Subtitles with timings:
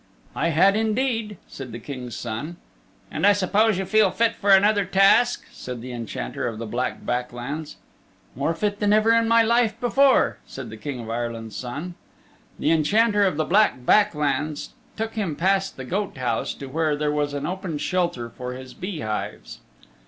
[0.35, 2.57] "I had indeed," said the King's Son.
[3.11, 7.05] "And I suppose you feel fit for another task," said the Enchanter of the Black
[7.05, 7.75] Back Lands.
[8.35, 11.93] "More fit than ever in my life before," said the King of Ireland's Son.
[12.57, 16.65] The Enchanter of the Black Back Lands took him past the goat house and to
[16.65, 19.59] where there was an open shelter for his bee hives.